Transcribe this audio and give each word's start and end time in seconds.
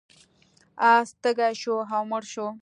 اس 0.91 1.07
تږی 1.21 1.53
شو 1.61 1.75
او 1.95 2.01
مړ 2.09 2.23
شو. 2.31 2.47